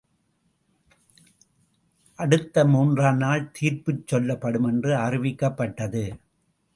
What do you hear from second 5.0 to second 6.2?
அறிவிக்கப்பட்டது.